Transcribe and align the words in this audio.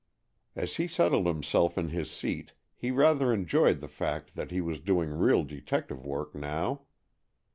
As 0.55 0.77
he 0.77 0.87
settled 0.87 1.27
himself 1.27 1.77
in 1.77 1.89
his 1.89 2.09
seat, 2.09 2.53
he 2.75 2.89
rather 2.89 3.31
enjoyed 3.31 3.81
the 3.81 3.87
fact 3.87 4.35
that 4.35 4.49
he 4.49 4.59
was 4.59 4.79
doing 4.79 5.11
real 5.11 5.43
detective 5.43 6.03
work 6.07 6.33
now. 6.33 6.85